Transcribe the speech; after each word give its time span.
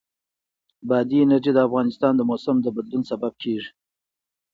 بادي 0.87 1.17
انرژي 1.23 1.51
د 1.55 1.59
افغانستان 1.67 2.13
د 2.15 2.21
موسم 2.29 2.55
د 2.61 2.67
بدلون 2.75 3.03
سبب 3.11 3.33
کېږي. 3.43 3.71